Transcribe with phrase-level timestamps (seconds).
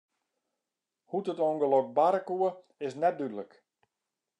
[1.09, 2.49] Hoe't it ûngelok barre koe,
[2.85, 3.51] is net dúdlik.